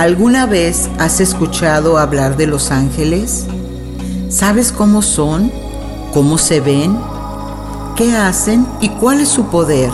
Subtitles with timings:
[0.00, 3.44] ¿Alguna vez has escuchado hablar de los ángeles?
[4.30, 5.52] ¿Sabes cómo son?
[6.14, 6.98] ¿Cómo se ven?
[7.96, 8.66] ¿Qué hacen?
[8.80, 9.90] ¿Y cuál es su poder?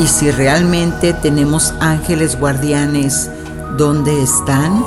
[0.00, 3.30] Y si realmente tenemos ángeles guardianes,
[3.78, 4.84] ¿dónde están?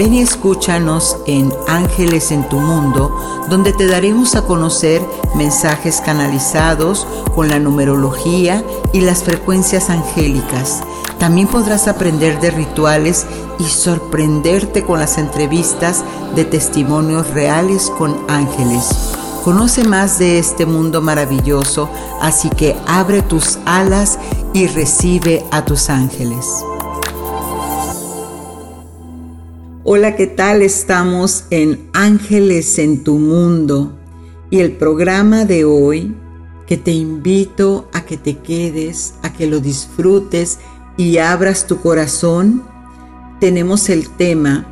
[0.00, 3.14] Ven y escúchanos en Ángeles en tu Mundo,
[3.50, 5.02] donde te daremos a conocer
[5.34, 8.64] mensajes canalizados con la numerología
[8.94, 10.80] y las frecuencias angélicas.
[11.18, 13.26] También podrás aprender de rituales
[13.58, 16.02] y sorprenderte con las entrevistas
[16.34, 18.88] de testimonios reales con ángeles.
[19.44, 21.90] Conoce más de este mundo maravilloso,
[22.22, 24.18] así que abre tus alas
[24.54, 26.64] y recibe a tus ángeles.
[29.82, 30.60] Hola, ¿qué tal?
[30.60, 33.96] Estamos en Ángeles en tu Mundo
[34.50, 36.14] y el programa de hoy
[36.66, 40.58] que te invito a que te quedes, a que lo disfrutes
[40.98, 42.62] y abras tu corazón,
[43.40, 44.66] tenemos el tema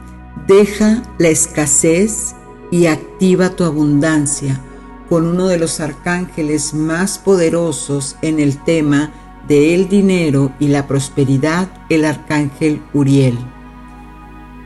[0.46, 2.34] Deja la escasez
[2.70, 4.60] y activa tu abundancia
[5.08, 9.10] con uno de los arcángeles más poderosos en el tema
[9.48, 13.38] de el dinero y la prosperidad, el arcángel Uriel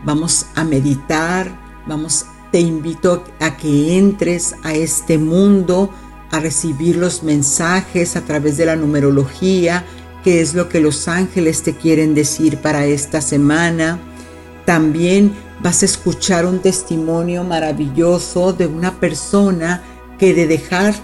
[0.04, 1.50] vamos a meditar,
[1.86, 5.90] vamos, te invito a que entres a este mundo,
[6.30, 9.84] a recibir los mensajes a través de la numerología,
[10.22, 13.98] qué es lo que los ángeles te quieren decir para esta semana.
[14.64, 19.82] También vas a escuchar un testimonio maravilloso de una persona
[20.18, 20.94] que de dejar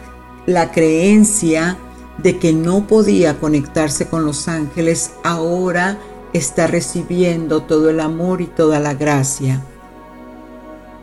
[0.46, 1.76] la creencia
[2.18, 5.98] de que no podía conectarse con los ángeles, ahora
[6.32, 9.62] está recibiendo todo el amor y toda la gracia.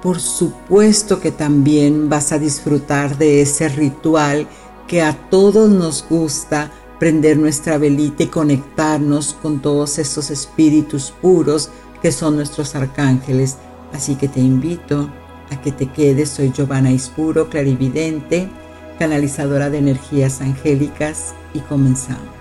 [0.02, 4.48] Por supuesto que también vas a disfrutar de ese ritual
[4.88, 11.70] que a todos nos gusta prender nuestra velita y conectarnos con todos esos espíritus puros
[12.02, 13.58] que son nuestros arcángeles.
[13.94, 15.10] Así que te invito
[15.50, 16.30] a que te quedes.
[16.30, 18.50] Soy Giovanna Ispuro, clarividente,
[19.00, 22.35] canalizadora de energías angélicas y comenzamos.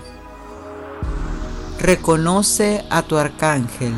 [1.85, 3.93] Reconoce a tu arcángel.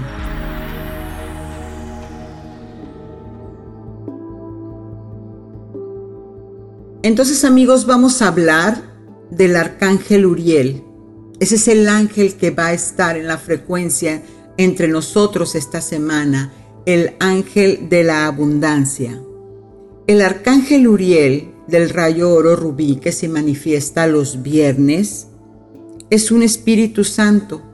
[7.02, 8.84] Entonces amigos, vamos a hablar
[9.32, 10.84] del arcángel Uriel.
[11.40, 14.22] Ese es el ángel que va a estar en la frecuencia
[14.58, 16.52] entre nosotros esta semana,
[16.86, 19.22] el ángel de la abundancia.
[20.08, 25.28] El arcángel Uriel del rayo oro rubí que se manifiesta los viernes
[26.10, 27.67] es un Espíritu Santo,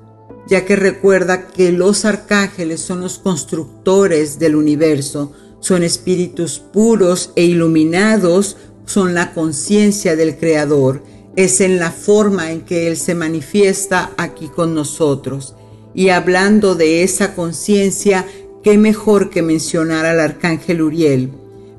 [0.48, 7.44] ya que recuerda que los arcángeles son los constructores del universo, son espíritus puros e
[7.44, 11.04] iluminados, son la conciencia del Creador,
[11.36, 15.56] es en la forma en que Él se manifiesta aquí con nosotros.
[15.96, 18.26] Y hablando de esa conciencia,
[18.64, 21.32] qué mejor que mencionar al arcángel Uriel.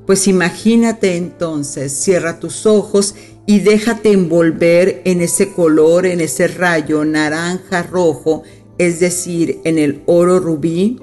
[0.05, 3.15] Pues imagínate entonces, cierra tus ojos
[3.47, 8.43] y déjate envolver en ese color, en ese rayo naranja rojo,
[8.77, 10.99] es decir, en el oro rubí,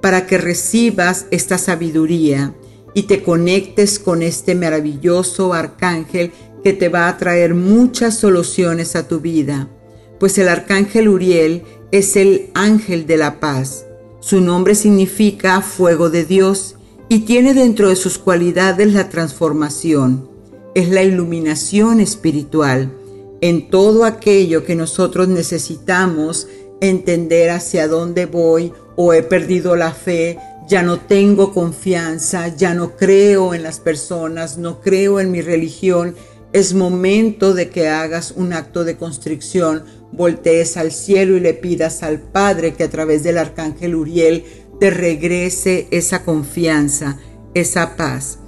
[0.00, 2.54] para que recibas esta sabiduría
[2.94, 6.32] y te conectes con este maravilloso arcángel
[6.62, 9.68] que te va a traer muchas soluciones a tu vida.
[10.20, 13.86] Pues el arcángel Uriel es el ángel de la paz.
[14.20, 16.76] Su nombre significa fuego de Dios
[17.08, 20.36] y tiene dentro de sus cualidades la transformación
[20.76, 22.92] es la iluminación espiritual
[23.40, 26.48] en todo aquello que nosotros necesitamos
[26.80, 30.38] entender hacia dónde voy o he perdido la fe,
[30.68, 36.14] ya no tengo confianza, ya no creo en las personas, no creo en mi religión.
[36.52, 42.02] Es momento de que hagas un acto de constricción, voltees al cielo y le pidas
[42.02, 44.44] al Padre que a través del Arcángel Uriel
[44.80, 47.18] te regrese esa confianza,
[47.54, 48.38] esa paz.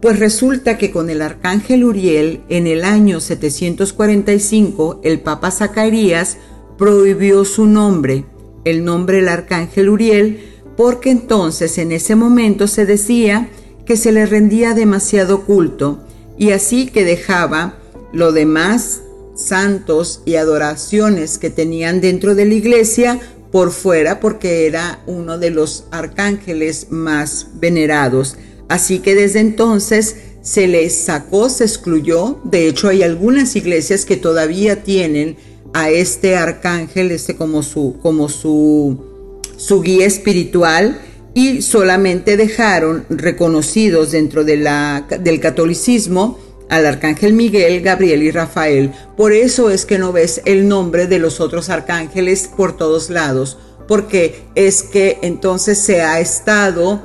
[0.00, 6.38] Pues resulta que con el arcángel Uriel, en el año 745, el Papa Zacarías
[6.78, 8.24] prohibió su nombre,
[8.64, 10.40] el nombre del arcángel Uriel,
[10.76, 13.50] porque entonces en ese momento se decía
[13.84, 15.98] que se le rendía demasiado culto
[16.38, 17.78] y así que dejaba
[18.12, 19.02] lo demás
[19.34, 23.20] santos y adoraciones que tenían dentro de la iglesia
[23.50, 28.36] por fuera porque era uno de los arcángeles más venerados.
[28.68, 32.40] Así que desde entonces se le sacó, se excluyó.
[32.44, 35.36] De hecho, hay algunas iglesias que todavía tienen
[35.74, 41.00] a este arcángel, este como su, como su, su guía espiritual,
[41.34, 46.38] y solamente dejaron reconocidos dentro de la, del catolicismo
[46.68, 48.92] al arcángel Miguel, Gabriel y Rafael.
[49.16, 53.56] Por eso es que no ves el nombre de los otros arcángeles por todos lados,
[53.86, 57.00] porque es que entonces se ha estado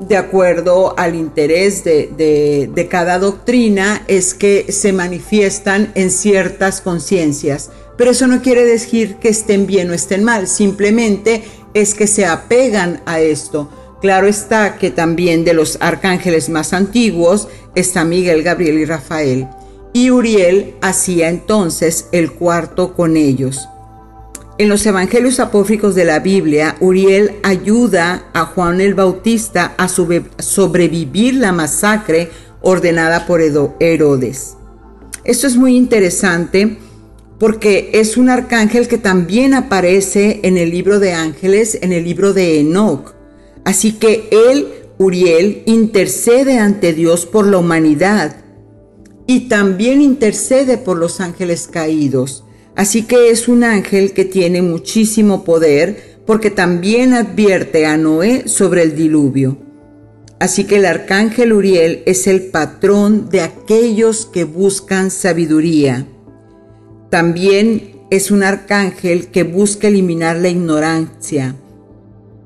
[0.00, 7.70] de acuerdo al interés de, de cada doctrina, es que se manifiestan en ciertas conciencias.
[7.96, 11.44] Pero eso no quiere decir que estén bien o estén mal, simplemente
[11.74, 13.70] es que se apegan a esto.
[14.00, 19.48] Claro está que también de los arcángeles más antiguos está Miguel, Gabriel y Rafael.
[19.92, 23.68] Y Uriel hacía entonces el cuarto con ellos.
[24.58, 31.34] En los evangelios apócrifos de la Biblia, Uriel ayuda a Juan el Bautista a sobrevivir
[31.34, 32.30] la masacre
[32.62, 33.42] ordenada por
[33.80, 34.56] Herodes.
[35.24, 36.78] Esto es muy interesante
[37.38, 42.32] porque es un arcángel que también aparece en el libro de ángeles, en el libro
[42.32, 43.14] de Enoch.
[43.64, 44.68] Así que él,
[44.98, 48.36] Uriel, intercede ante Dios por la humanidad
[49.26, 52.44] y también intercede por los ángeles caídos.
[52.74, 58.82] Así que es un ángel que tiene muchísimo poder porque también advierte a Noé sobre
[58.82, 59.58] el diluvio.
[60.38, 66.06] Así que el arcángel Uriel es el patrón de aquellos que buscan sabiduría.
[67.16, 71.56] También es un arcángel que busca eliminar la ignorancia.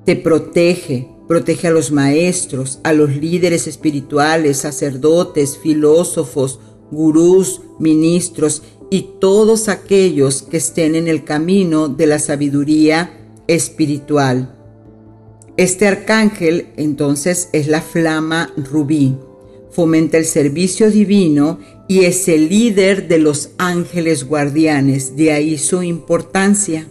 [0.05, 6.61] Te protege, protege a los maestros, a los líderes espirituales, sacerdotes, filósofos,
[6.93, 8.63] gurús, ministros
[8.93, 13.11] y todos aquellos que estén en el camino de la sabiduría
[13.49, 14.57] espiritual.
[15.57, 19.17] Este arcángel entonces es la flama rubí,
[19.73, 21.59] fomenta el servicio divino
[21.91, 26.87] y es el líder de los ángeles guardianes, de ahí su importancia.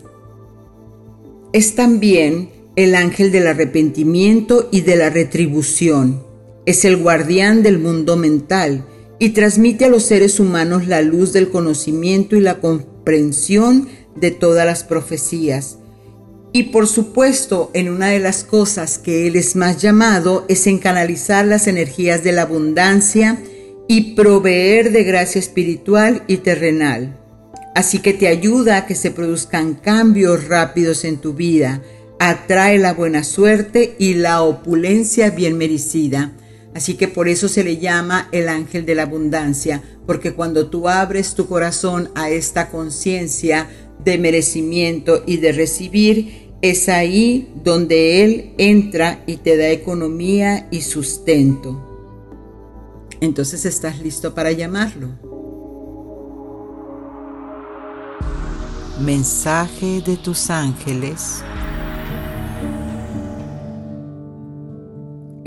[1.53, 6.21] Es también el ángel del arrepentimiento y de la retribución.
[6.65, 8.85] Es el guardián del mundo mental
[9.19, 13.87] y transmite a los seres humanos la luz del conocimiento y la comprensión
[14.17, 15.79] de todas las profecías.
[16.51, 20.77] Y por supuesto, en una de las cosas que Él es más llamado es en
[20.77, 23.41] canalizar las energías de la abundancia
[23.91, 27.17] y proveer de gracia espiritual y terrenal.
[27.73, 31.81] Así que te ayuda a que se produzcan cambios rápidos en tu vida,
[32.19, 36.33] atrae la buena suerte y la opulencia bien merecida.
[36.75, 40.87] Así que por eso se le llama el ángel de la abundancia, porque cuando tú
[40.87, 43.67] abres tu corazón a esta conciencia
[44.05, 50.81] de merecimiento y de recibir, es ahí donde Él entra y te da economía y
[50.81, 51.88] sustento.
[53.21, 55.09] Entonces estás listo para llamarlo.
[59.01, 61.43] Mensaje de tus ángeles.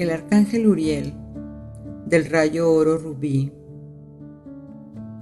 [0.03, 1.15] el arcángel Uriel,
[2.07, 3.53] del rayo oro rubí,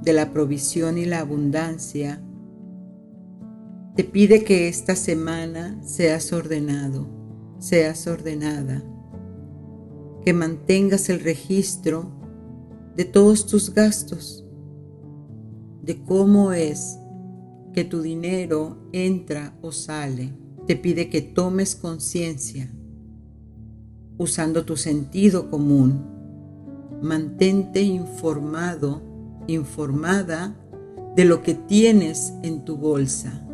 [0.03, 2.23] de la provisión y la abundancia,
[3.95, 7.07] te pide que esta semana seas ordenado,
[7.59, 8.83] seas ordenada,
[10.25, 12.11] que mantengas el registro
[13.01, 14.45] de todos tus gastos,
[15.81, 16.99] de cómo es
[17.73, 20.35] que tu dinero entra o sale.
[20.67, 22.71] Te pide que tomes conciencia
[24.19, 26.05] usando tu sentido común.
[27.01, 29.01] Mantente informado,
[29.47, 30.61] informada
[31.17, 33.49] de lo que tienes en tu bolsa,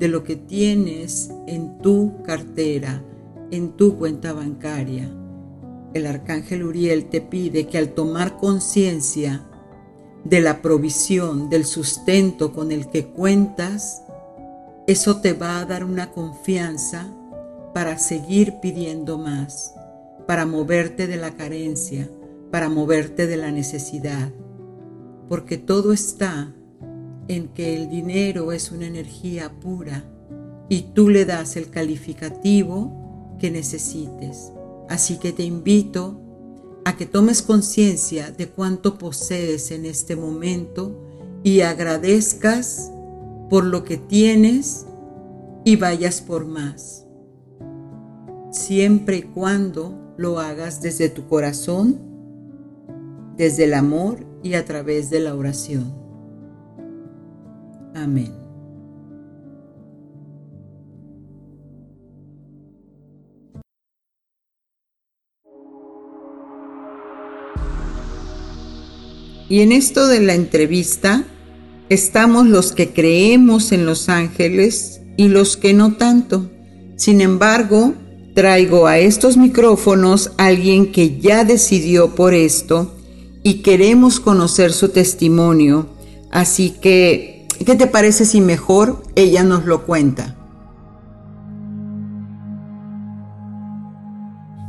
[0.00, 3.04] de lo que tienes en tu cartera,
[3.52, 5.08] en tu cuenta bancaria.
[5.94, 9.42] El arcángel Uriel te pide que al tomar conciencia
[10.24, 14.02] de la provisión, del sustento con el que cuentas,
[14.86, 17.06] eso te va a dar una confianza
[17.72, 19.74] para seguir pidiendo más
[20.26, 22.08] para moverte de la carencia,
[22.50, 24.30] para moverte de la necesidad,
[25.28, 26.54] porque todo está
[27.28, 30.04] en que el dinero es una energía pura
[30.68, 34.52] y tú le das el calificativo que necesites.
[34.88, 36.20] Así que te invito
[36.84, 40.94] a que tomes conciencia de cuánto posees en este momento
[41.42, 42.90] y agradezcas
[43.48, 44.86] por lo que tienes
[45.64, 47.06] y vayas por más.
[48.50, 51.98] Siempre y cuando lo hagas desde tu corazón,
[53.36, 55.92] desde el amor y a través de la oración.
[57.94, 58.43] Amén.
[69.48, 71.24] Y en esto de la entrevista
[71.88, 76.50] estamos los que creemos en los ángeles y los que no tanto.
[76.96, 77.94] Sin embargo,
[78.34, 82.94] traigo a estos micrófonos a alguien que ya decidió por esto
[83.42, 85.88] y queremos conocer su testimonio.
[86.30, 90.36] Así que, ¿qué te parece si mejor ella nos lo cuenta?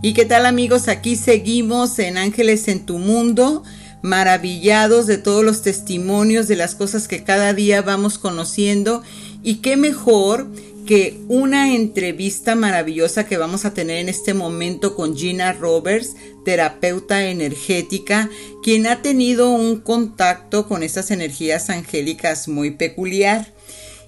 [0.01, 0.87] ¿Y qué tal amigos?
[0.87, 3.63] Aquí seguimos en Ángeles en tu Mundo,
[4.05, 9.01] maravillados de todos los testimonios, de las cosas que cada día vamos conociendo.
[9.43, 10.47] Y qué mejor
[10.85, 17.25] que una entrevista maravillosa que vamos a tener en este momento con Gina Roberts, terapeuta
[17.25, 18.29] energética,
[18.61, 23.53] quien ha tenido un contacto con estas energías angélicas muy peculiar.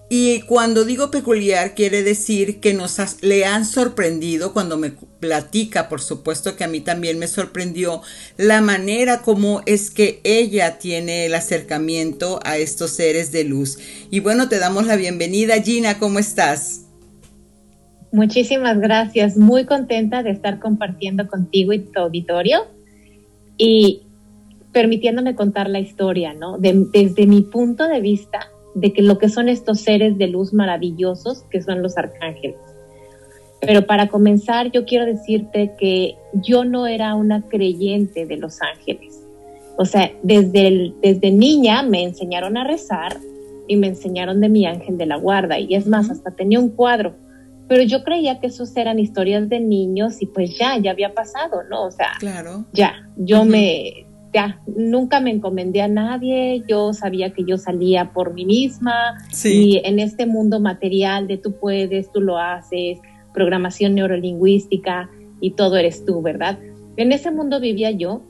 [0.09, 5.99] Y cuando digo peculiar, quiere decir que nos le han sorprendido cuando me platica, por
[5.99, 8.01] supuesto que a mí también me sorprendió
[8.37, 13.79] la manera como es que ella tiene el acercamiento a estos seres de luz.
[14.09, 16.85] Y bueno, te damos la bienvenida, Gina, ¿cómo estás?
[18.13, 22.65] Muchísimas gracias, muy contenta de estar compartiendo contigo y tu auditorio
[23.57, 24.03] y
[24.71, 26.57] permitiéndome contar la historia, ¿no?
[26.57, 28.47] desde mi punto de vista
[28.79, 32.57] de que lo que son estos seres de luz maravillosos que son los arcángeles.
[33.59, 39.25] Pero para comenzar, yo quiero decirte que yo no era una creyente de los ángeles.
[39.77, 43.17] O sea, desde, desde niña me enseñaron a rezar
[43.67, 45.59] y me enseñaron de mi ángel de la guarda.
[45.59, 47.15] Y es más, hasta tenía un cuadro.
[47.67, 51.63] Pero yo creía que esos eran historias de niños y pues ya, ya había pasado,
[51.67, 51.85] ¿no?
[51.85, 52.65] O sea, claro.
[52.73, 54.06] ya, yo me
[54.37, 59.81] ya, nunca me encomendé a nadie, yo sabía que yo salía por mí misma y
[59.83, 62.99] en este mundo material de tú puedes, tú lo haces,
[63.33, 65.09] programación neurolingüística
[65.41, 66.59] y todo eres tú, ¿verdad?
[66.97, 68.21] En ese mundo vivía yo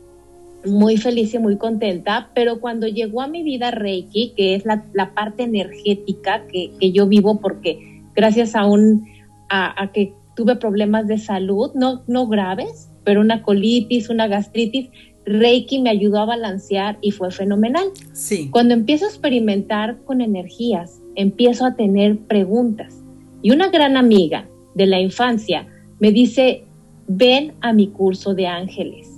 [0.65, 5.11] muy feliz y muy contenta, pero cuando llegó a mi vida Reiki, que es la,
[5.13, 9.05] parte energética que, yo vivo porque gracias a un,
[9.49, 14.89] a, a que tuve problemas de salud, no, no graves, pero una colitis, una gastritis,
[15.27, 17.87] Reiki me ayudó a balancear y fue fenomenal.
[18.13, 18.49] Sí.
[18.49, 23.03] Cuando empiezo a experimentar con energías, empiezo a tener preguntas.
[23.41, 25.67] Y una gran amiga de la infancia
[25.99, 26.63] me dice,
[27.07, 29.09] ven a mi curso de ángeles.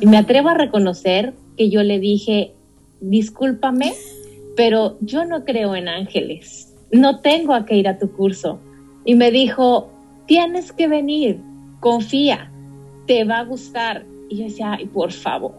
[0.00, 2.54] Y me atrevo a reconocer que yo le dije,
[3.00, 3.92] discúlpame,
[4.56, 6.74] pero yo no creo en ángeles.
[6.90, 8.60] No tengo a que ir a tu curso.
[9.04, 9.90] Y me dijo,
[10.26, 11.40] tienes que venir,
[11.80, 12.50] confía,
[13.06, 15.56] te va a gustar y yo decía, ay, por favor.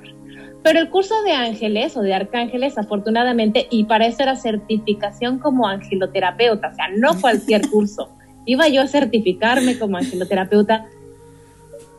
[0.64, 5.68] Pero el curso de ángeles o de arcángeles, afortunadamente, y para eso era certificación como
[5.68, 8.10] angeloterapeuta, o sea, no cualquier curso.
[8.46, 10.88] Iba yo a certificarme como angeloterapeuta,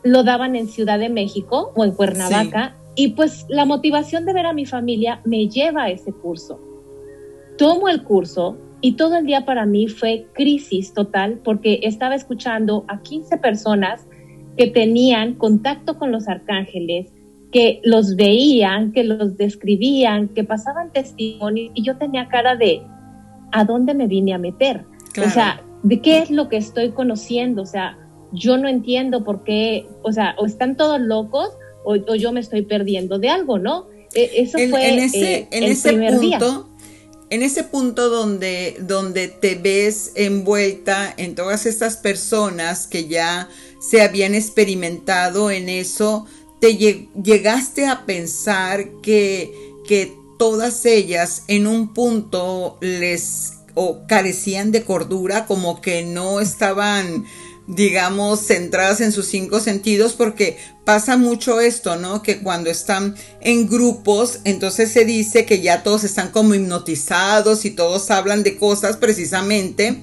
[0.03, 4.45] lo daban en Ciudad de México o en Cuernavaca, y pues la motivación de ver
[4.45, 6.59] a mi familia me lleva a ese curso.
[7.57, 12.83] Tomo el curso y todo el día para mí fue crisis total porque estaba escuchando
[12.87, 14.07] a 15 personas
[14.57, 17.11] que tenían contacto con los arcángeles,
[17.51, 22.81] que los veían, que los describían, que pasaban testimonios y yo tenía cara de,
[23.51, 24.85] ¿a dónde me vine a meter?
[25.23, 27.63] O sea, ¿de qué es lo que estoy conociendo?
[27.63, 27.97] O sea,
[28.31, 31.49] yo no entiendo por qué, o sea, o están todos locos
[31.83, 33.87] o, yo me estoy perdiendo de algo, ¿no?
[34.13, 36.69] E, eso fue en ese, eh, en ese punto,
[37.31, 43.47] En ese punto donde, donde te ves envuelta en todas estas personas que ya
[43.79, 46.25] se habían experimentado en eso,
[46.59, 49.49] te llegaste a pensar que,
[49.87, 57.23] que todas ellas en un punto les o carecían de cordura, como que no estaban,
[57.65, 62.23] digamos, centradas en sus cinco sentidos, porque pasa mucho esto, ¿no?
[62.23, 67.71] Que cuando están en grupos, entonces se dice que ya todos están como hipnotizados y
[67.71, 69.97] todos hablan de cosas precisamente,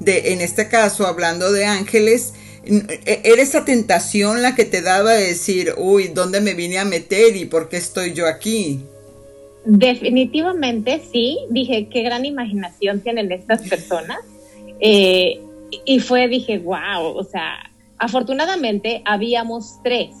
[0.00, 5.12] de, en este caso, hablando de ángeles, e, era esa tentación la que te daba
[5.12, 8.82] de decir, uy, ¿dónde me vine a meter y por qué estoy yo aquí?
[9.64, 14.18] Definitivamente sí, dije, qué gran imaginación tienen estas personas.
[14.80, 15.40] Eh,
[15.84, 20.14] y fue, dije, wow, o sea, afortunadamente habíamos tres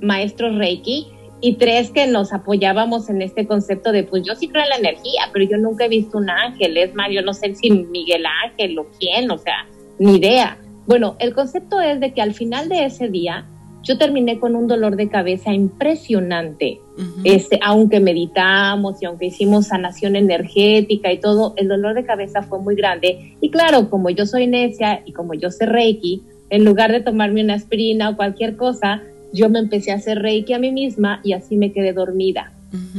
[0.00, 1.08] maestros Reiki
[1.40, 4.76] y tres que nos apoyábamos en este concepto de, pues yo sí creo en la
[4.76, 8.24] energía, pero yo nunca he visto un ángel, es más, yo no sé si Miguel
[8.44, 9.66] Ángel o quién, o sea,
[9.98, 10.58] ni idea.
[10.86, 13.46] Bueno, el concepto es de que al final de ese día
[13.82, 16.80] yo terminé con un dolor de cabeza impresionante.
[17.24, 22.58] este, aunque meditamos y aunque hicimos sanación energética y todo, el dolor de cabeza fue
[22.58, 23.36] muy grande.
[23.40, 27.42] Y claro, como yo soy necia y como yo sé Reiki, en lugar de tomarme
[27.42, 31.32] una aspirina o cualquier cosa, yo me empecé a hacer Reiki a mí misma y
[31.32, 32.52] así me quedé dormida.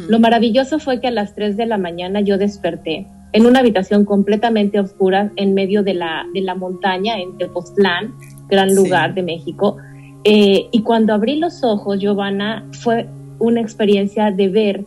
[0.07, 4.05] Lo maravilloso fue que a las 3 de la mañana yo desperté en una habitación
[4.05, 8.15] completamente oscura en medio de la, de la montaña en Tepoztlán,
[8.49, 9.77] gran lugar de México.
[10.23, 13.07] Eh, y cuando abrí los ojos, Giovanna, fue
[13.39, 14.85] una experiencia de ver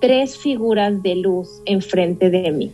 [0.00, 2.72] tres figuras de luz enfrente de mí.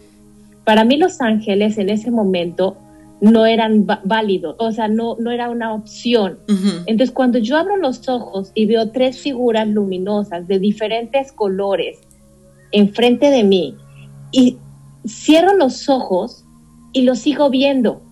[0.65, 2.77] Para mí los ángeles en ese momento
[3.23, 6.41] no eran válidos, o sea, no, no era una opción.
[6.87, 12.01] Entonces, cuando yo abro los ojos y veo tres figuras luminosas de diferentes colores
[12.73, 13.77] enfrente de mí
[14.33, 14.59] y
[15.07, 16.45] cierro los ojos
[16.93, 18.03] y los sigo viendo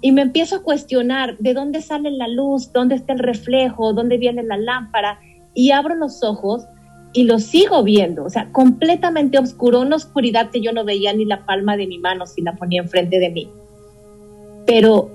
[0.00, 4.16] y me empiezo a cuestionar de dónde sale la luz, dónde está el reflejo, dónde
[4.16, 5.20] viene la lámpara
[5.52, 6.64] y abro los ojos
[7.12, 11.26] y los sigo viendo, o sea, completamente oscuro, una oscuridad que yo no veía ni
[11.26, 13.50] la palma de mi mano si la ponía enfrente de mí.
[14.66, 15.10] Pero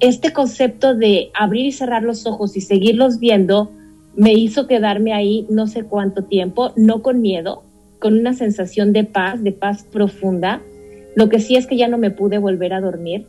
[0.00, 3.72] este concepto de abrir y cerrar los ojos y seguirlos viendo
[4.14, 7.62] me hizo quedarme ahí no sé cuánto tiempo, no con miedo,
[8.00, 10.60] con una sensación de paz, de paz profunda.
[11.14, 13.26] Lo que sí es que ya no me pude volver a dormir.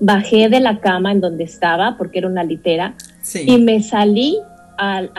[0.00, 2.94] Bajé de la cama en donde estaba, porque era una litera,
[3.46, 4.38] y me salí
[4.78, 5.10] al,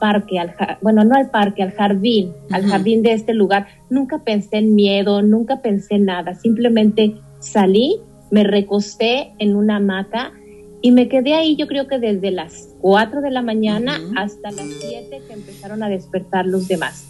[0.00, 3.68] parque, al, bueno, no al parque, al jardín, al jardín de este lugar.
[3.90, 8.00] Nunca pensé en miedo, nunca pensé en nada, simplemente salí
[8.30, 10.32] me recosté en una hamaca
[10.82, 14.66] y me quedé ahí yo creo que desde las 4 de la mañana hasta las
[14.66, 17.08] 7 que empezaron a despertar los demás.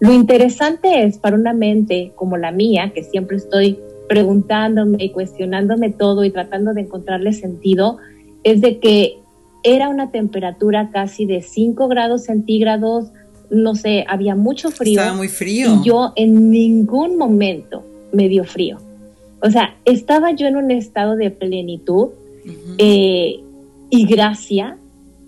[0.00, 3.78] Lo interesante es para una mente como la mía, que siempre estoy
[4.08, 7.98] preguntándome y cuestionándome todo y tratando de encontrarle sentido,
[8.44, 9.18] es de que
[9.62, 13.10] era una temperatura casi de 5 grados centígrados,
[13.50, 15.00] no sé, había mucho frío.
[15.00, 15.80] Estaba muy frío.
[15.80, 18.78] Y yo en ningún momento me dio frío.
[19.42, 22.08] O sea, estaba yo en un estado de plenitud
[22.78, 23.40] eh,
[23.90, 24.78] y gracia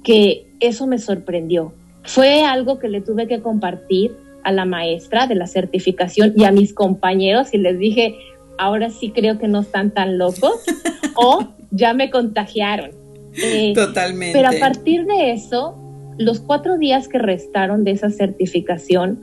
[0.03, 1.73] que eso me sorprendió.
[2.05, 6.51] Fue algo que le tuve que compartir a la maestra de la certificación y a
[6.51, 8.17] mis compañeros y les dije,
[8.59, 10.53] ahora sí creo que no están tan locos
[11.15, 12.91] o ya me contagiaron.
[13.35, 14.37] Eh, Totalmente.
[14.37, 15.77] Pero a partir de eso,
[16.19, 19.23] los cuatro días que restaron de esa certificación,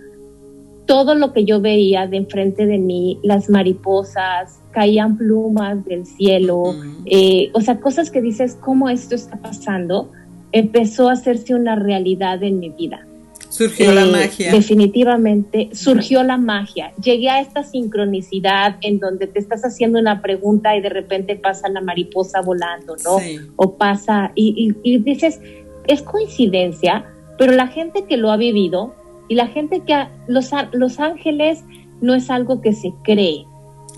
[0.88, 6.64] todo lo que yo veía de enfrente de mí, las mariposas, caían plumas del cielo,
[7.06, 10.12] eh, o sea, cosas que dices, ¿cómo esto está pasando?
[10.54, 13.06] Empezó a hacerse una realidad en mi vida.
[13.50, 14.52] Surgió la eh, magia.
[14.52, 16.94] Definitivamente surgió la magia.
[17.04, 21.68] Llegué a esta sincronicidad en donde te estás haciendo una pregunta y de repente pasa
[21.68, 23.18] la mariposa volando, ¿no?
[23.58, 25.42] O pasa y, dices,
[25.88, 27.06] es coincidencia,
[27.38, 28.96] pero la gente que lo ha vivido
[29.28, 31.64] y la gente que los, los ángeles
[32.02, 33.46] no es algo que se cree,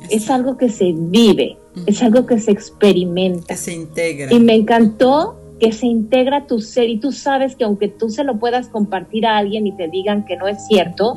[0.10, 3.48] es algo que se vive, es algo que se experimenta.
[3.48, 4.34] Que se integra.
[4.34, 8.24] Y me encantó que se integra tu ser y tú sabes que aunque tú se
[8.24, 11.16] lo puedas compartir a alguien y te digan que no es cierto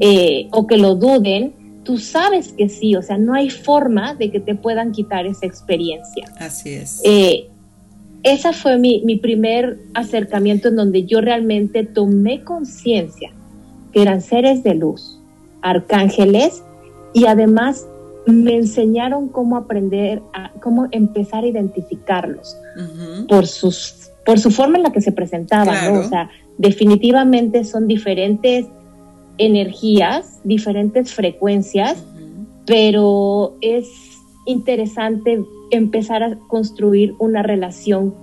[0.00, 4.32] eh, o que lo duden, tú sabes que sí, o sea, no hay forma de
[4.32, 6.26] que te puedan quitar esa experiencia.
[6.38, 7.00] Así es.
[7.04, 7.48] Eh,
[8.24, 13.35] esa fue mi, mi primer acercamiento en donde yo realmente tomé conciencia
[13.96, 15.18] que eran seres de luz,
[15.62, 16.62] arcángeles,
[17.14, 17.88] y además
[18.26, 22.54] me enseñaron cómo aprender, a, cómo empezar a identificarlos
[23.26, 26.28] por, sus, por su forma en la que se presentaban, O sea,
[26.58, 28.66] definitivamente son diferentes
[29.38, 31.96] energías, diferentes frecuencias,
[32.66, 33.88] pero es
[34.44, 38.14] interesante empezar a construir una relación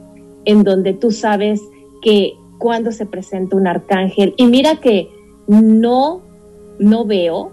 [0.46, 1.60] en donde tú sabes
[2.04, 6.22] que cuando se presenta un arcángel, y mira que no,
[6.80, 7.52] no veo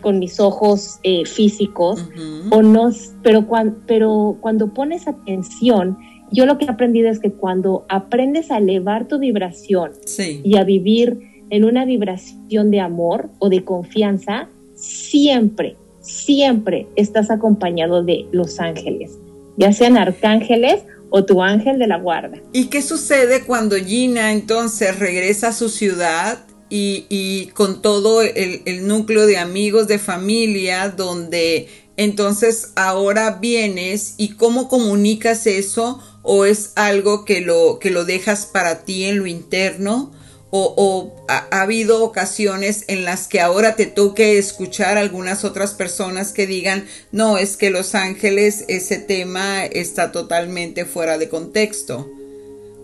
[0.00, 2.04] con mis ojos eh, físicos,
[2.50, 2.90] o no,
[3.22, 3.46] pero,
[3.86, 5.96] pero cuando pones atención,
[6.30, 10.64] yo lo que he aprendido es que cuando aprendes a elevar tu vibración y a
[10.64, 11.18] vivir
[11.50, 19.18] en una vibración de amor o de confianza, siempre, siempre estás acompañado de los ángeles,
[19.56, 22.38] ya sean arcángeles o tu ángel de la guarda.
[22.52, 29.26] ¿Y qué sucede cuando Gina entonces regresa a su ciudad y, con todo el, núcleo
[29.26, 37.24] de amigos, de familia, donde entonces ahora vienes y cómo comunicas eso o es algo
[37.24, 40.12] que lo, que lo dejas para ti en lo interno
[40.50, 46.32] o, ha, habido ocasiones en las que ahora te toque escuchar a algunas otras personas
[46.32, 52.08] que digan, no, es que Los Ángeles, ese tema está totalmente fuera de contexto.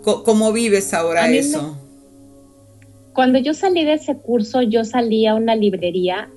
[0.02, 1.78] ¿Cómo, vives ahora eso?
[3.14, 6.28] Cuando yo salí de ese curso, yo salí a una librería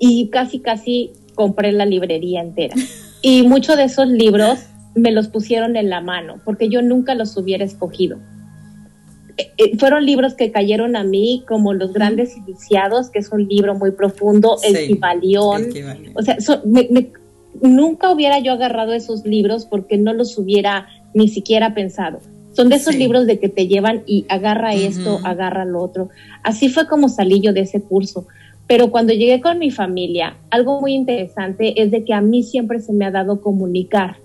[0.00, 2.74] y casi, casi compré la librería entera.
[3.22, 4.58] Y muchos de esos libros
[4.94, 8.18] me los pusieron en la mano, porque yo nunca los hubiera escogido.
[9.36, 13.46] Eh, eh, fueron libros que cayeron a mí, como Los Grandes Iniciados, que es un
[13.46, 15.68] libro muy profundo, El Kibalión.
[16.14, 16.36] O sea,
[17.60, 22.20] nunca hubiera yo agarrado esos libros porque no los hubiera ni siquiera pensado.
[22.56, 26.08] Son de esos libros de que te llevan y agarra esto, agarra lo otro.
[26.42, 28.26] Así fue como salí yo de ese curso.
[28.66, 32.80] Pero cuando llegué con mi familia, algo muy interesante es de que a mí siempre
[32.80, 34.16] se me ha dado comunicar.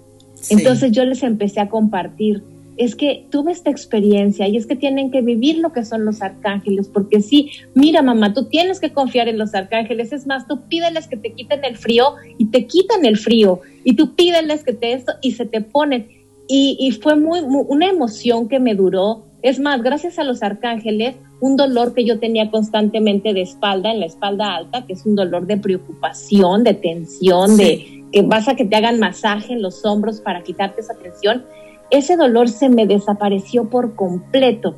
[0.50, 2.41] Entonces yo les empecé a compartir,
[2.78, 6.22] es que tuve esta experiencia y es que tienen que vivir lo que son los
[6.22, 10.62] arcángeles, porque sí, mira mamá, tú tienes que confiar en los arcángeles, es más, tú
[10.70, 14.74] pídeles que te quiten el frío y te quitan el frío, y tú pídeles que
[14.74, 16.20] te esto y se te ponen.
[16.53, 19.23] Y, fue muy, una emoción que me duró.
[19.41, 24.01] Es más, gracias a los arcángeles, un dolor que yo tenía constantemente de espalda, en
[24.01, 28.55] la espalda alta, que es un dolor de preocupación, de tensión, de que vas a
[28.55, 31.43] que te hagan masaje en los hombros para quitarte esa tensión
[31.91, 34.75] ese dolor se me desapareció por completo.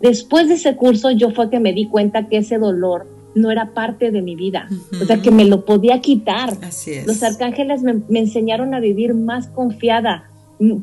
[0.00, 3.72] Después de ese curso yo fue que me di cuenta que ese dolor no era
[3.72, 4.68] parte de mi vida,
[5.00, 6.52] o sea, que me lo podía quitar.
[6.62, 7.06] Así es.
[7.06, 10.30] Los arcángeles me, enseñaron a vivir más confiada,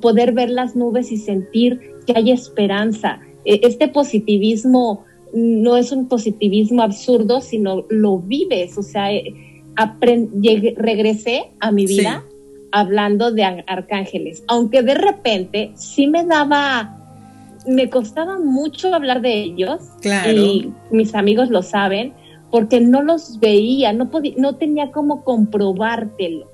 [0.02, 3.22] poder ver las nubes y sentir que hay esperanza.
[3.46, 9.34] E, este positivismo no es un positivismo absurdo, sino lo vives, o sea, eh,
[10.76, 12.26] regresé a mi vida
[12.72, 16.98] hablando de arcángeles, aunque de repente sí me daba,
[17.66, 19.82] me costaba mucho hablar de ellos,
[20.34, 22.14] y mis amigos lo saben,
[22.52, 26.50] porque no los veía, no, podía, no tenía cómo comprobártelo.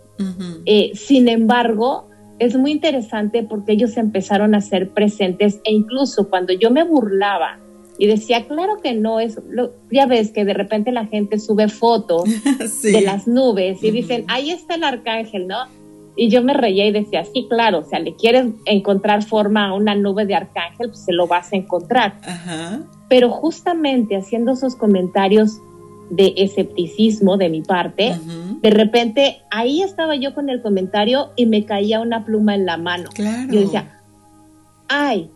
[0.66, 2.08] Eh, sin embargo,
[2.40, 7.60] es muy interesante porque ellos empezaron a ser presentes e incluso cuando yo me burlaba
[7.98, 9.40] y decía, claro que no es,
[9.90, 12.24] ya ves que de repente la gente sube fotos
[12.84, 15.60] de las nubes y dicen, ahí está el arcángel, ¿no?
[16.18, 19.74] Y yo me reía y decía, sí, claro, o sea, le quieres encontrar forma a
[19.74, 22.20] una nube de arcángel, pues se lo vas a encontrar.
[23.10, 25.60] Pero justamente haciendo esos comentarios
[26.10, 28.18] de escepticismo de mi parte,
[28.62, 32.78] de repente ahí estaba yo con el comentario y me caía una pluma en la
[32.78, 33.10] mano.
[33.50, 34.02] Yo decía,
[34.88, 35.30] ay,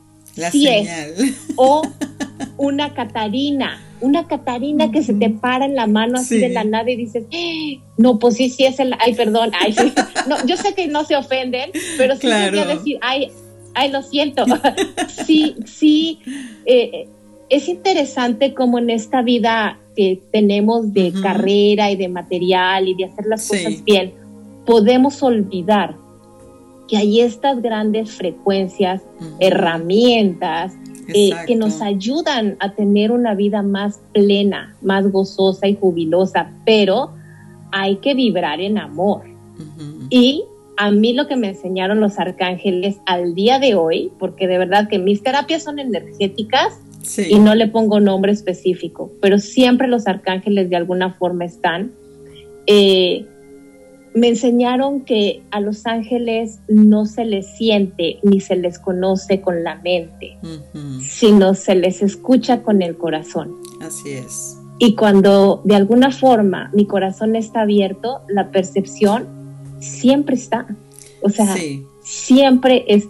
[0.51, 1.35] sí es.
[1.55, 1.81] O
[2.57, 6.89] una Catarina una Catarina que se te para en la mano así de la nada
[6.89, 7.83] y dices, ¡Ah!
[7.97, 9.91] no, pues sí, sí es el, ay, perdón, ay, sí.
[10.27, 13.31] No, yo sé que no se ofenden, pero sí quería decir, ay,
[13.73, 14.45] ay, lo siento.
[15.25, 16.19] sí, sí,
[16.65, 17.09] eh,
[17.49, 23.05] es interesante como en esta vida que tenemos de carrera y de material y de
[23.05, 24.13] hacer las cosas bien,
[24.65, 25.95] podemos olvidar
[26.87, 29.01] que hay estas grandes frecuencias,
[29.39, 30.73] herramientas,
[31.13, 37.11] eh, que nos ayudan a tener una vida más plena, más gozosa y jubilosa, pero
[37.71, 39.23] hay que vibrar en amor.
[40.09, 40.43] Y
[40.77, 44.87] a mí lo que me enseñaron los arcángeles al día de hoy, porque de verdad
[44.87, 46.79] que mis terapias son energéticas
[47.17, 51.91] y no le pongo nombre específico, pero siempre los arcángeles de alguna forma están.
[52.67, 53.25] Eh,
[54.13, 59.63] me enseñaron que a los ángeles no se les siente ni se les conoce con
[59.63, 60.37] la mente,
[61.01, 63.55] sino se les escucha con el corazón.
[63.81, 64.57] Así es.
[64.79, 69.27] Y cuando de alguna forma mi corazón está abierto, la percepción
[69.79, 70.65] siempre está.
[71.21, 71.55] O sea,
[72.01, 73.07] siempre es...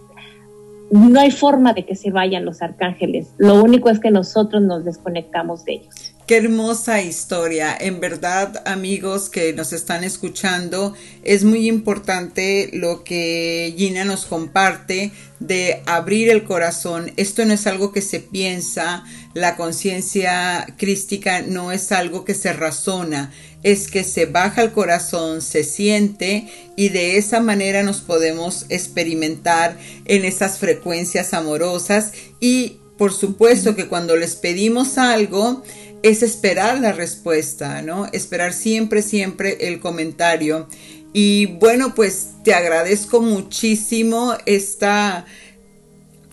[0.91, 3.33] No hay forma de que se vayan los arcángeles.
[3.37, 6.15] Lo único es que nosotros nos desconectamos de ellos.
[6.29, 7.75] Qué hermosa historia.
[7.79, 15.11] En verdad, amigos que nos están escuchando, es muy importante lo que Gina nos comparte
[15.39, 17.13] de abrir el corazón.
[17.17, 22.53] Esto no es algo que se piensa, la conciencia crística no es algo que se
[22.53, 28.67] razona, es que se baja el corazón, se siente y de esa manera nos podemos
[28.69, 35.63] experimentar en esas frecuencias amorosas y por supuesto que cuando les pedimos algo,
[36.03, 38.07] es esperar la respuesta, ¿no?
[38.11, 40.67] Esperar siempre, siempre el comentario.
[41.13, 45.25] Y bueno, pues te agradezco muchísimo esta,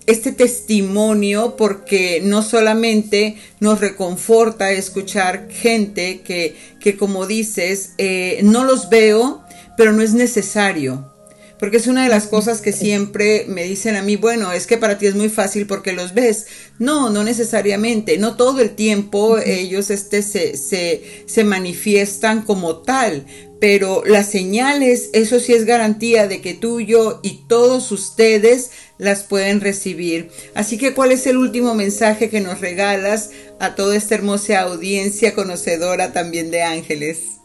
[0.06, 8.64] este testimonio porque no solamente nos reconforta escuchar gente que, que como dices, eh, no
[8.64, 9.42] los veo,
[9.76, 11.15] pero no es necesario
[11.58, 14.76] porque es una de las cosas que siempre me dicen a mí, bueno, es que
[14.76, 16.46] para ti es muy fácil porque los ves.
[16.78, 23.26] No, no necesariamente, no todo el tiempo ellos este, se, se, se manifiestan como tal,
[23.60, 29.22] pero las señales, eso sí es garantía de que tú, yo y todos ustedes las
[29.22, 30.30] pueden recibir.
[30.54, 35.34] Así que, ¿cuál es el último mensaje que nos regalas a toda esta hermosa audiencia
[35.34, 37.35] conocedora también de ángeles?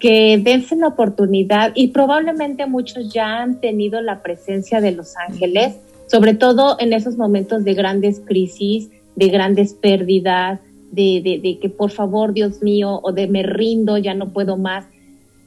[0.00, 5.76] Que dense la oportunidad y probablemente muchos ya han tenido la presencia de los ángeles,
[6.06, 10.58] sobre todo en esos momentos de grandes crisis, de grandes pérdidas,
[10.90, 14.86] de, que por favor, Dios mío, o de me rindo, ya no puedo más.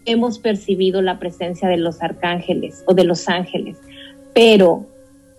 [0.05, 3.77] Hemos percibido la presencia de los arcángeles o de los ángeles,
[4.33, 4.85] pero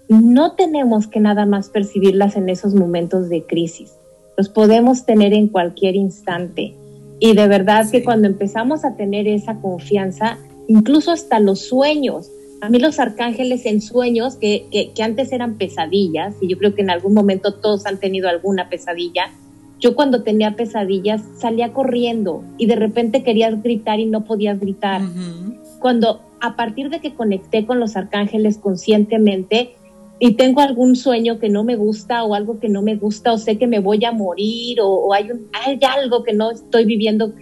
[0.08, 3.94] no tenemos que nada más percibirlas en esos momentos de crisis.
[4.36, 6.74] Los podemos tener en cualquier instante
[7.20, 12.68] y de verdad que cuando empezamos a tener esa confianza, incluso hasta los sueños, a
[12.68, 16.90] mí los arcángeles en sueños, que, que, antes eran pesadillas, y yo creo que en
[16.90, 19.30] algún momento todos han tenido alguna pesadilla,
[19.80, 25.02] yo cuando tenía pesadillas salía corriendo y de repente querías gritar y no podías gritar.
[25.78, 29.74] Cuando a partir de que conecté con los arcángeles conscientemente
[30.26, 33.36] y tengo algún sueño que no me gusta o algo que no me gusta o
[33.36, 37.34] sé que me voy a morir o, hay, hay algo que no estoy viviendo,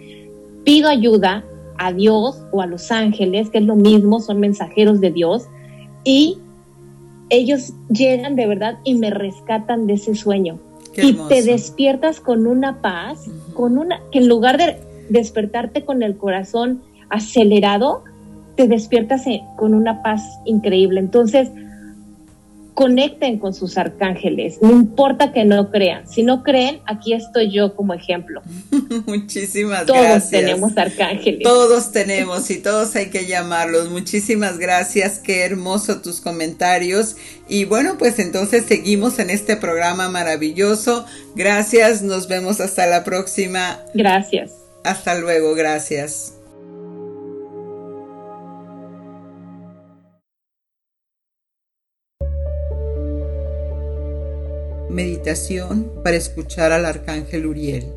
[0.65, 1.45] pido ayuda
[1.77, 5.47] a Dios o a los ángeles, que es lo mismo, son mensajeros de Dios,
[6.03, 6.39] y
[7.29, 10.59] ellos llegan de verdad y me rescatan de ese sueño.
[10.97, 16.17] y te despiertas con una paz, con una, que en lugar de despertarte con el
[16.17, 18.03] corazón acelerado,
[18.57, 19.23] te despiertas
[19.55, 20.99] con una paz increíble.
[20.99, 21.49] Entonces,
[22.73, 26.07] conecten con sus arcángeles, no importa que no crean.
[26.07, 28.41] Si no creen, aquí estoy yo como ejemplo.
[29.05, 30.29] Muchísimas gracias.
[30.29, 31.43] Todos tenemos arcángeles.
[31.43, 33.89] Todos tenemos y todos hay que llamarlos.
[33.89, 37.15] Muchísimas gracias, qué hermoso tus comentarios.
[37.47, 41.05] Y bueno, pues entonces seguimos en este programa maravilloso.
[41.35, 43.79] Gracias, nos vemos hasta la próxima.
[43.93, 44.51] Gracias.
[44.83, 46.33] Hasta luego, gracias.
[54.93, 57.91] Meditación para escuchar al Arcángel Uriel.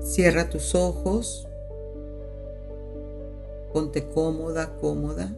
[0.00, 1.46] Cierra tus ojos.
[3.74, 5.34] Ponte cómoda, cómoda.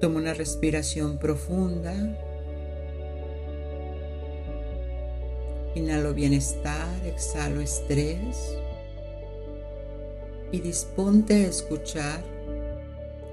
[0.00, 1.92] Toma una respiración profunda.
[5.74, 8.56] Inhalo bienestar, exhalo estrés.
[10.50, 12.22] Y disponte a escuchar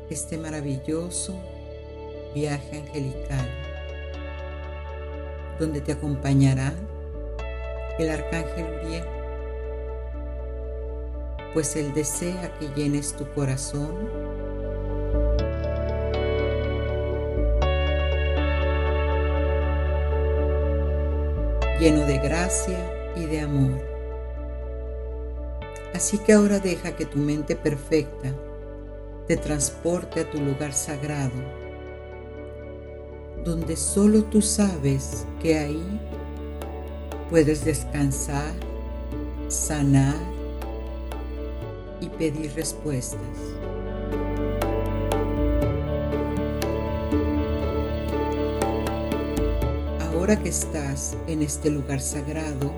[0.09, 1.33] este maravilloso
[2.35, 3.70] viaje angelical
[5.61, 6.73] donde te acompañará
[7.99, 9.05] el arcángel Uriel,
[11.53, 14.09] pues él desea que llenes tu corazón
[21.79, 23.79] lleno de gracia y de amor.
[25.93, 28.33] Así que ahora deja que tu mente perfecta
[29.27, 31.70] te transporte a tu lugar sagrado
[33.43, 35.99] donde solo tú sabes que ahí
[37.29, 38.53] puedes descansar,
[39.47, 40.15] sanar
[41.99, 43.19] y pedir respuestas.
[50.11, 52.71] Ahora que estás en este lugar sagrado,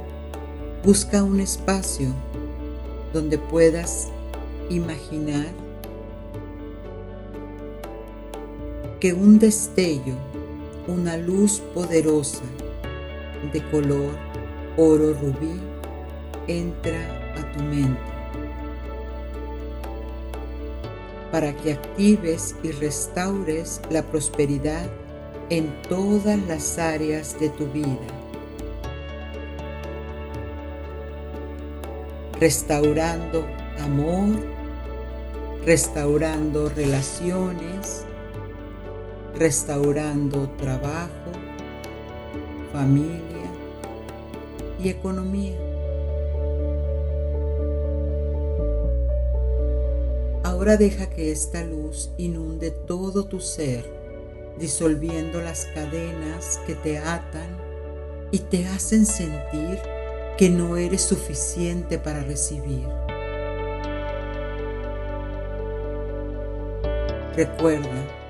[0.83, 2.07] busca un espacio
[3.11, 4.07] donde puedas
[4.69, 5.47] imaginar
[8.99, 10.32] que un destello
[10.87, 12.43] una luz poderosa
[13.51, 14.11] de color
[14.77, 15.59] oro rubí
[16.47, 18.13] entra a tu mente
[21.31, 24.85] para que actives y restaures la prosperidad
[25.49, 28.05] en todas las áreas de tu vida.
[32.39, 33.47] Restaurando
[33.79, 34.35] amor,
[35.65, 38.05] restaurando relaciones,
[39.35, 41.31] restaurando trabajo,
[42.71, 43.49] familia
[44.79, 45.57] y economía.
[50.43, 53.85] Ahora deja que esta luz inunde todo tu ser,
[54.59, 57.57] disolviendo las cadenas que te atan
[58.31, 59.79] y te hacen sentir
[60.37, 62.87] que no eres suficiente para recibir.
[67.35, 68.22] Recuerda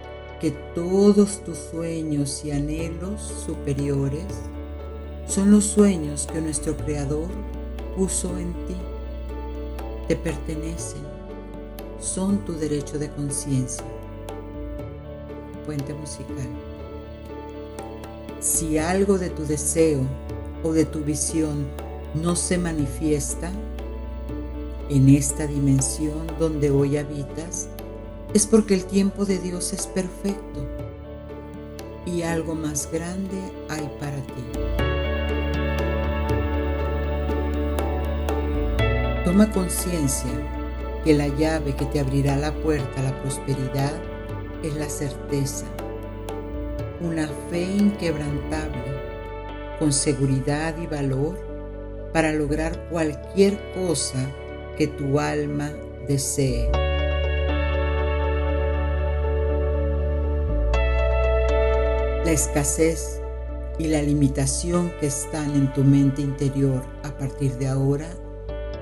[0.43, 4.25] que todos tus sueños y anhelos superiores
[5.25, 7.29] son los sueños que nuestro Creador
[7.95, 8.75] puso en ti.
[10.10, 10.99] Te pertenecen,
[12.01, 13.86] son tu derecho de conciencia.
[15.65, 16.49] Puente musical.
[18.41, 20.01] Si algo de tu deseo
[20.62, 21.67] o de tu visión
[22.21, 23.49] no se manifiesta
[24.89, 27.69] en esta dimensión donde hoy habitas,
[28.34, 30.67] es porque el tiempo de Dios es perfecto
[32.06, 33.38] y algo más grande
[33.69, 34.43] hay para ti.
[39.24, 40.32] Toma conciencia
[41.04, 43.93] que la llave que te abrirá la puerta a la prosperidad
[44.63, 45.65] es la certeza,
[47.02, 48.84] una fe inquebrantable,
[49.80, 51.38] con seguridad y valor
[52.13, 54.28] para lograr cualquier cosa
[54.78, 55.72] que tu alma
[56.08, 56.83] desee.
[62.26, 63.22] La escasez
[63.78, 68.08] y la limitación que están en tu mente interior a partir de ahora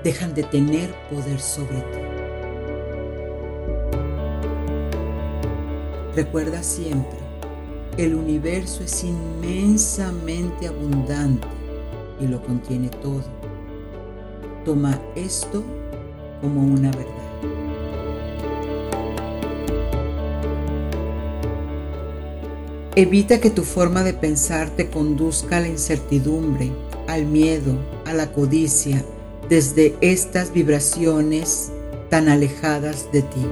[0.04, 1.98] dejan de tener poder sobre ti.
[6.14, 7.18] Recuerda siempre,
[7.96, 11.48] el universo es inmensamente abundante
[12.20, 13.24] y lo contiene todo.
[14.64, 15.64] Toma esto
[16.40, 17.71] como una verdad.
[22.94, 26.70] Evita que tu forma de pensar te conduzca a la incertidumbre,
[27.08, 29.02] al miedo, a la codicia,
[29.48, 31.72] desde estas vibraciones
[32.10, 33.46] tan alejadas de ti.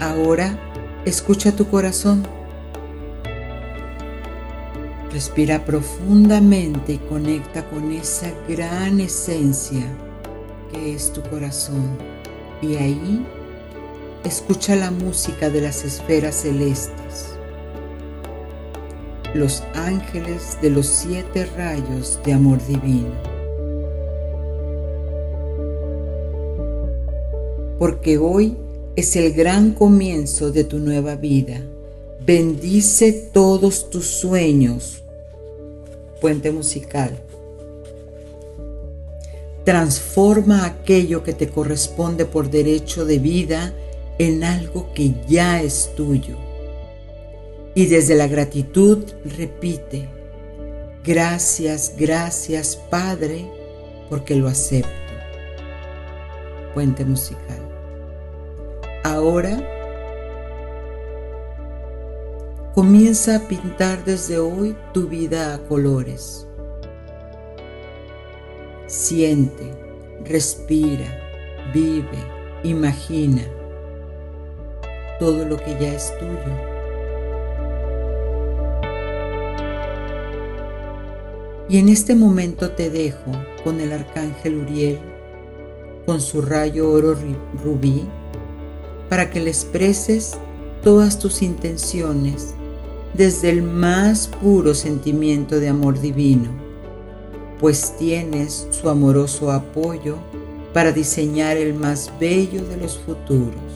[0.00, 0.58] Ahora
[1.04, 2.26] escucha tu corazón.
[5.12, 9.84] Respira profundamente y conecta con esa gran esencia
[10.72, 11.98] que es tu corazón.
[12.62, 13.26] Y ahí
[14.24, 17.36] escucha la música de las esferas celestes,
[19.34, 23.12] los ángeles de los siete rayos de amor divino.
[27.78, 28.56] Porque hoy
[28.96, 31.60] es el gran comienzo de tu nueva vida.
[32.24, 35.02] Bendice todos tus sueños.
[36.20, 37.18] Puente musical.
[39.64, 43.74] Transforma aquello que te corresponde por derecho de vida
[44.18, 46.36] en algo que ya es tuyo.
[47.74, 50.08] Y desde la gratitud repite,
[51.02, 53.50] gracias, gracias Padre,
[54.08, 54.90] porque lo acepto.
[56.72, 57.60] Puente musical.
[59.02, 59.58] Ahora
[62.74, 66.46] comienza a pintar desde hoy tu vida a colores.
[68.86, 69.72] Siente,
[70.24, 71.06] respira,
[71.72, 72.18] vive,
[72.62, 73.42] imagina
[75.18, 76.74] todo lo que ya es tuyo.
[81.68, 83.32] Y en este momento te dejo
[83.64, 84.98] con el arcángel Uriel,
[86.06, 87.16] con su rayo oro
[87.64, 88.06] rubí,
[89.08, 90.36] para que le expreses
[90.82, 92.54] todas tus intenciones
[93.14, 96.50] desde el más puro sentimiento de amor divino,
[97.58, 100.18] pues tienes su amoroso apoyo
[100.74, 103.73] para diseñar el más bello de los futuros.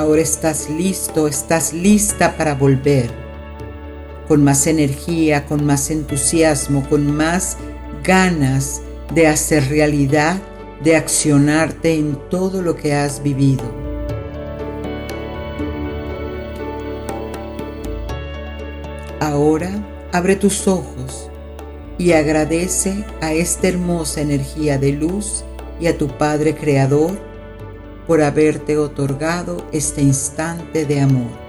[0.00, 3.10] Ahora estás listo, estás lista para volver.
[4.26, 7.58] Con más energía, con más entusiasmo, con más
[8.02, 8.80] ganas
[9.14, 10.40] de hacer realidad,
[10.82, 13.62] de accionarte en todo lo que has vivido.
[19.20, 19.70] Ahora
[20.12, 21.28] abre tus ojos
[21.98, 25.44] y agradece a esta hermosa energía de luz
[25.78, 27.29] y a tu Padre Creador
[28.10, 31.39] por haberte otorgado este instante de amor.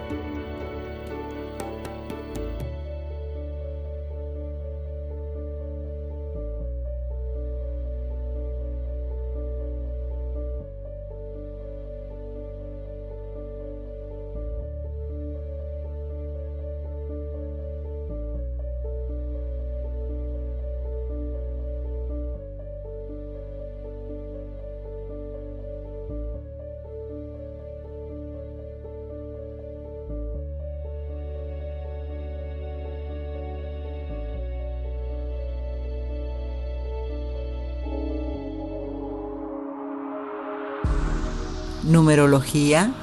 [42.11, 42.93] Numerología.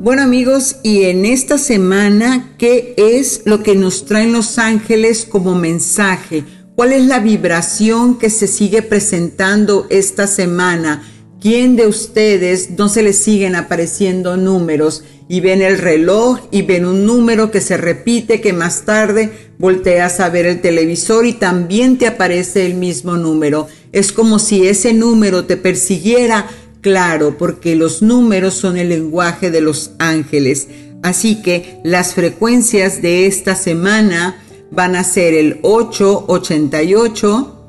[0.00, 5.54] Bueno amigos, y en esta semana, ¿qué es lo que nos traen los ángeles como
[5.54, 6.44] mensaje?
[6.74, 11.02] ¿Cuál es la vibración que se sigue presentando esta semana?
[11.40, 16.84] ¿Quién de ustedes no se les siguen apareciendo números y ven el reloj y ven
[16.84, 21.96] un número que se repite que más tarde volteas a ver el televisor y también
[21.96, 23.68] te aparece el mismo número?
[23.90, 26.46] Es como si ese número te persiguiera,
[26.82, 30.68] claro, porque los números son el lenguaje de los ángeles.
[31.02, 37.59] Así que las frecuencias de esta semana van a ser el 888,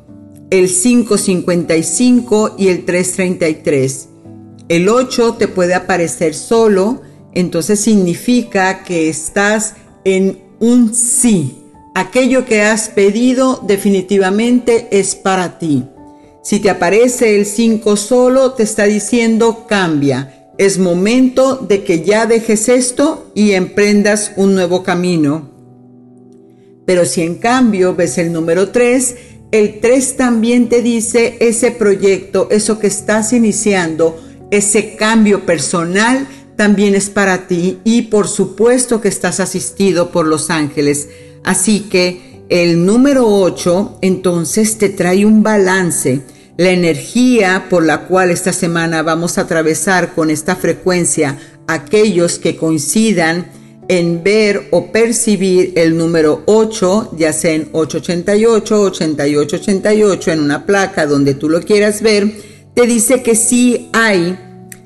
[0.51, 4.09] el 555 y el 333.
[4.67, 7.01] El 8 te puede aparecer solo,
[7.33, 11.57] entonces significa que estás en un sí.
[11.95, 15.85] Aquello que has pedido definitivamente es para ti.
[16.43, 20.51] Si te aparece el 5 solo, te está diciendo cambia.
[20.57, 25.49] Es momento de que ya dejes esto y emprendas un nuevo camino.
[26.85, 29.15] Pero si en cambio ves el número 3,
[29.51, 34.17] El 3 también te dice ese proyecto, eso que estás iniciando,
[34.49, 36.25] ese cambio personal
[36.55, 41.09] también es para ti y por supuesto que estás asistido por los ángeles.
[41.43, 46.21] Así que el número 8 entonces te trae un balance.
[46.55, 51.37] La energía por la cual esta semana vamos a atravesar con esta frecuencia
[51.67, 53.47] aquellos que coincidan
[53.87, 61.05] en ver o percibir el número 8, ya sea en 888, 8888, en una placa
[61.05, 62.31] donde tú lo quieras ver,
[62.73, 64.37] te dice que sí hay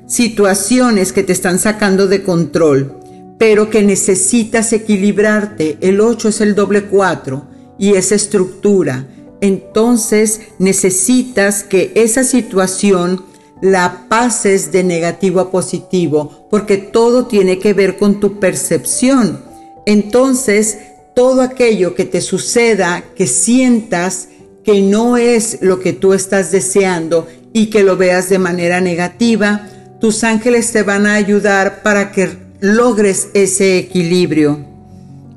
[0.06, 2.96] situaciones que te están sacando de control,
[3.38, 5.78] pero que necesitas equilibrarte.
[5.80, 7.46] El 8 es el doble 4
[7.78, 9.06] y esa estructura.
[9.40, 13.24] Entonces necesitas que esa situación
[13.60, 19.40] la pases de negativo a positivo, porque todo tiene que ver con tu percepción.
[19.86, 20.78] Entonces,
[21.14, 24.28] todo aquello que te suceda, que sientas
[24.64, 29.68] que no es lo que tú estás deseando y que lo veas de manera negativa,
[30.00, 34.66] tus ángeles te van a ayudar para que logres ese equilibrio.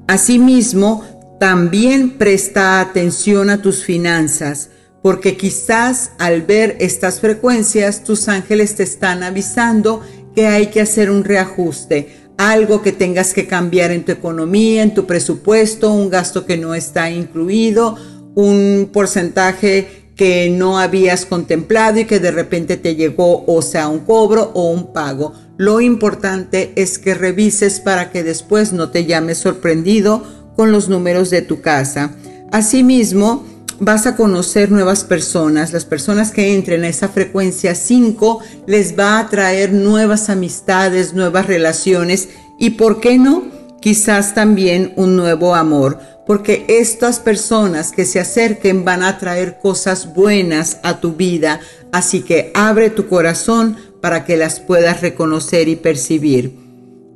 [0.08, 1.06] Asimismo,
[1.40, 4.70] también presta atención a tus finanzas,
[5.02, 10.02] porque quizás al ver estas frecuencias tus ángeles te están avisando
[10.36, 14.94] que hay que hacer un reajuste, algo que tengas que cambiar en tu economía, en
[14.94, 17.98] tu presupuesto, un gasto que no está incluido,
[18.36, 24.00] un porcentaje que no habías contemplado y que de repente te llegó o sea un
[24.00, 25.34] cobro o un pago.
[25.58, 30.24] Lo importante es que revises para que después no te llames sorprendido
[30.58, 32.16] con los números de tu casa.
[32.52, 33.46] Asimismo,
[33.80, 35.74] vas a conocer nuevas personas.
[35.74, 41.48] Las personas que entren a esa frecuencia 5 les va a traer nuevas amistades, nuevas
[41.48, 43.44] relaciones y, ¿por qué no?
[43.82, 46.00] Quizás también un nuevo amor
[46.30, 51.60] porque estas personas que se acerquen van a traer cosas buenas a tu vida,
[51.92, 56.56] así que abre tu corazón para que las puedas reconocer y percibir.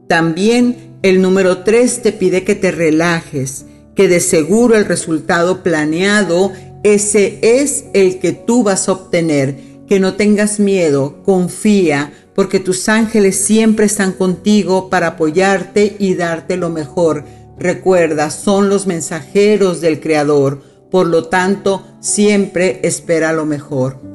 [0.08, 6.52] También el número 3 te pide que te relajes, que de seguro el resultado planeado,
[6.84, 9.56] ese es el que tú vas a obtener,
[9.88, 16.58] que no tengas miedo, confía, porque tus ángeles siempre están contigo para apoyarte y darte
[16.58, 17.26] lo mejor.
[17.60, 24.13] Recuerda, son los mensajeros del Creador, por lo tanto, siempre espera lo mejor.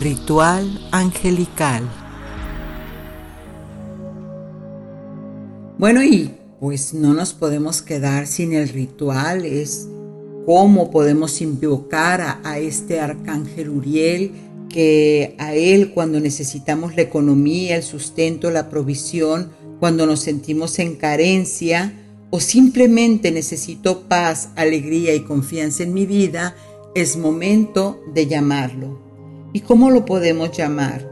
[0.00, 1.82] Ritual angelical.
[5.76, 9.88] Bueno, y pues no nos podemos quedar sin el ritual, es
[10.46, 14.32] cómo podemos invocar a, este arcángel Uriel,
[14.70, 20.96] que a él cuando necesitamos la economía, el sustento, la provisión, cuando nos sentimos en
[20.96, 21.92] carencia
[22.30, 26.56] o simplemente necesito paz, alegría y confianza en mi vida,
[26.94, 29.09] es momento de llamarlo.
[29.52, 31.08] ¿Y cómo lo podemos llamar?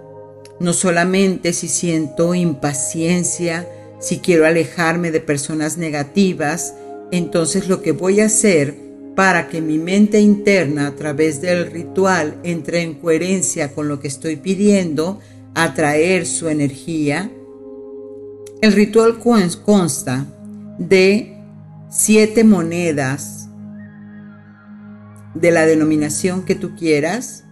[0.60, 3.68] No solamente si siento impaciencia,
[4.00, 6.74] si quiero alejarme de personas negativas,
[7.10, 8.76] entonces lo que voy a hacer
[9.16, 14.06] para que mi mente interna a través del ritual entre en coherencia con lo que
[14.06, 15.18] estoy pidiendo,
[15.54, 17.28] atraer su energía.
[18.60, 20.26] El ritual consta
[20.78, 21.36] de
[21.90, 23.48] siete monedas
[25.34, 27.44] de la denominación que tú quieras,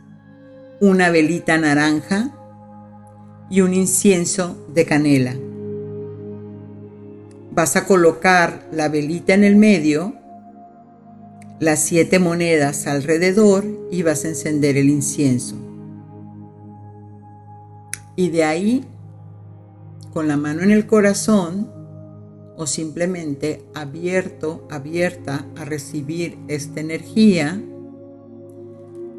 [0.80, 2.34] una velita naranja
[3.50, 5.36] y un incienso de canela.
[7.52, 10.14] Vas a colocar la velita en el medio
[11.58, 15.56] las siete monedas alrededor y vas a encender el incienso.
[18.14, 18.84] Y de ahí,
[20.12, 21.70] con la mano en el corazón
[22.56, 27.60] o simplemente abierto, abierta a recibir esta energía,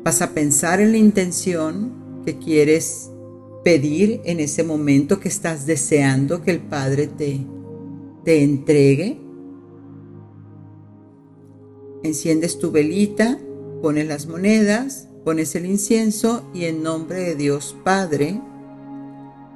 [0.07, 3.11] vas a pensar en la intención que quieres
[3.65, 7.45] pedir en ese momento que estás deseando que el Padre te,
[8.23, 9.19] te entregue
[12.03, 13.37] Enciendes tu velita,
[13.81, 18.39] pones las monedas, pones el incienso y en nombre de Dios Padre,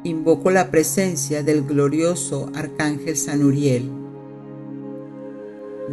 [0.04, 3.90] invoco la presencia del glorioso Arcángel San Uriel.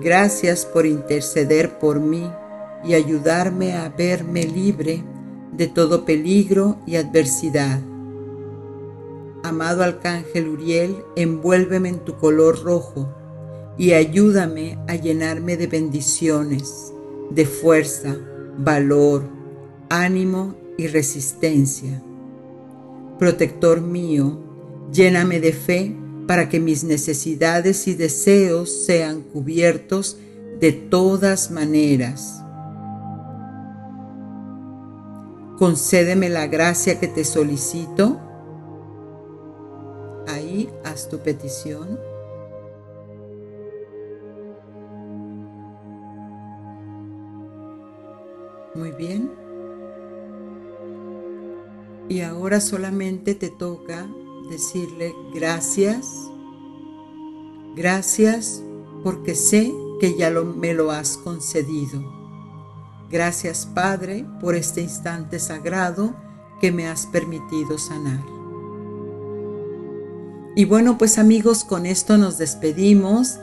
[0.03, 2.29] Gracias por interceder por mí
[2.85, 5.03] y ayudarme a verme libre
[5.53, 7.81] de todo peligro y adversidad.
[9.43, 13.15] Amado Arcángel Uriel, envuélveme en tu color rojo
[13.79, 16.93] y ayúdame a llenarme de bendiciones,
[17.31, 18.17] de fuerza,
[18.59, 19.23] valor,
[19.89, 22.03] ánimo y resistencia.
[23.19, 24.39] Protector mío,
[24.93, 30.19] lléname de fe para que mis necesidades y deseos sean cubiertos
[30.61, 32.38] de todas maneras.
[35.59, 38.21] Concédeme la gracia que te solicito.
[40.29, 41.99] Ahí haz tu petición.
[48.77, 49.33] Muy bien.
[52.09, 54.09] Y ahora solamente te toca
[54.49, 56.31] decirle gracias,
[57.75, 58.63] gracias
[59.03, 62.18] porque sé que ya me lo has concedido.
[63.11, 66.15] Gracias Padre por este instante sagrado
[66.61, 68.25] que me has permitido sanar.
[70.57, 73.39] Y bueno, pues amigos, con esto nos despedimos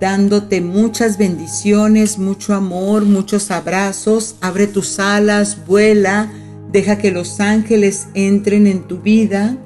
[0.00, 4.36] dándote muchas bendiciones, mucho amor, muchos abrazos.
[4.40, 6.32] Abre tus alas, vuela,
[6.70, 9.56] deja que los ángeles entren en tu vida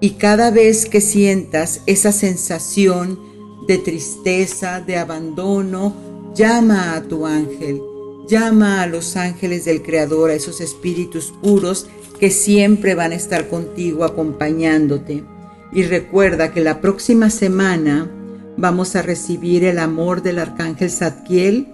[0.00, 3.18] y cada vez que sientas esa sensación
[3.66, 5.94] de tristeza, de abandono,
[6.34, 7.82] llama a tu ángel,
[8.28, 11.88] llama a los ángeles del Creador, a esos espíritus puros
[12.20, 15.24] que siempre van a estar contigo acompañándote.
[15.72, 18.10] Y recuerda que la próxima semana
[18.56, 21.68] vamos a recibir el amor del arcángel Zadkiel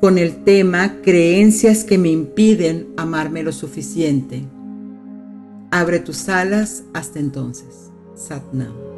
[0.00, 4.42] con el tema Creencias que me impiden amarme lo suficiente.
[5.70, 7.90] Abre tus alas hasta entonces.
[8.14, 8.91] Satnam.